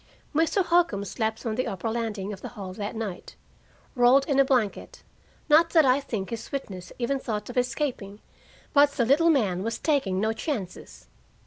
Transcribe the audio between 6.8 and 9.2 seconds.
even thought of escaping, but the